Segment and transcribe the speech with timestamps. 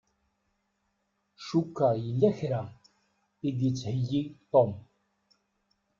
[1.47, 2.61] Cukkeɣ yella kra
[3.47, 4.71] i d-ittheyyi Tom.